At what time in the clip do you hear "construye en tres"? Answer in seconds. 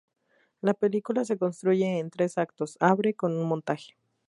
1.37-2.39